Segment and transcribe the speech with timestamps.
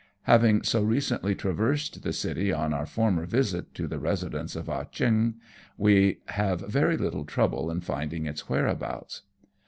[0.23, 4.85] Having so recently traversed the city on our former visit to the residence of Ah
[4.85, 5.35] Cheong,
[5.77, 9.21] we have very little trouble in finding its whereabouts.